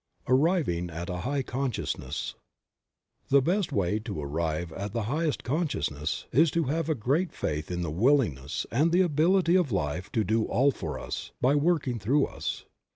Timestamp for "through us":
11.99-12.65